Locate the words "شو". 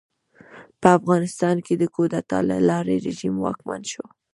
3.91-4.05